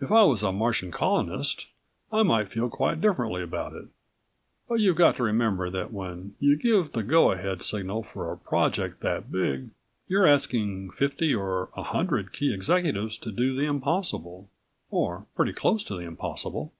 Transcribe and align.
If 0.00 0.10
I 0.10 0.24
was 0.24 0.42
a 0.42 0.50
Martian 0.50 0.90
colonist 0.90 1.68
I 2.10 2.24
might 2.24 2.48
feel 2.50 2.68
quite 2.68 3.00
differently 3.00 3.44
about 3.44 3.74
it. 3.74 3.84
But 4.68 4.80
you've 4.80 4.96
got 4.96 5.14
to 5.18 5.22
remember 5.22 5.70
that 5.70 5.92
when 5.92 6.34
you 6.40 6.56
give 6.56 6.90
the 6.90 7.04
go 7.04 7.30
ahead 7.30 7.62
signal 7.62 8.02
for 8.02 8.32
a 8.32 8.36
project 8.36 9.02
that 9.02 9.30
big 9.30 9.70
you're 10.08 10.26
asking 10.26 10.90
fifty 10.90 11.32
or 11.32 11.70
a 11.76 11.84
hundred 11.84 12.32
key 12.32 12.52
executives 12.52 13.16
to 13.18 13.30
do 13.30 13.54
the 13.54 13.62
impossible 13.66 14.50
or 14.90 15.28
pretty 15.36 15.52
close 15.52 15.84
to 15.84 15.94
the 15.94 16.06
impossible." 16.06 16.72